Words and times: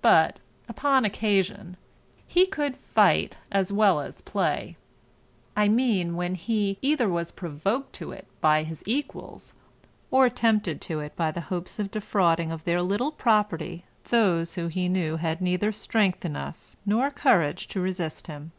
But, 0.00 0.38
upon 0.68 1.04
occasion, 1.04 1.76
he 2.24 2.46
could 2.46 2.76
fight 2.76 3.38
as 3.50 3.72
well 3.72 3.98
as 3.98 4.20
play: 4.20 4.76
I 5.56 5.66
mean 5.66 6.14
when 6.14 6.36
he 6.36 6.78
either 6.82 7.08
was 7.08 7.32
provoked 7.32 7.92
to 7.94 8.12
it 8.12 8.28
by 8.40 8.62
his 8.62 8.84
equals, 8.86 9.54
or 10.08 10.28
tempted 10.28 10.80
to 10.82 11.00
it 11.00 11.16
by 11.16 11.32
the 11.32 11.40
hopes 11.50 11.80
of 11.80 11.90
defrauding 11.90 12.52
of 12.52 12.62
their 12.62 12.80
little 12.80 13.10
property 13.10 13.84
those 14.10 14.54
who 14.54 14.68
he 14.68 14.88
knew 14.88 15.16
had 15.16 15.40
neither 15.40 15.72
strength 15.72 16.24
enough 16.24 16.76
nor 16.86 17.10
courage 17.10 17.66
to 17.70 17.80
resist 17.80 18.28
him. 18.28 18.52